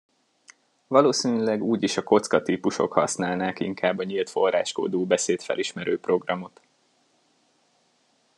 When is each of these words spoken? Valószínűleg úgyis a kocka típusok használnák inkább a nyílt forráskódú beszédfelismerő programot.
Valószínűleg 0.87 1.63
úgyis 1.63 1.97
a 1.97 2.03
kocka 2.03 2.41
típusok 2.41 2.93
használnák 2.93 3.59
inkább 3.59 3.97
a 3.99 4.03
nyílt 4.03 4.29
forráskódú 4.29 5.05
beszédfelismerő 5.05 5.99
programot. 5.99 6.61